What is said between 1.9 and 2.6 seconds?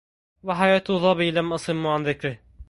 ذكره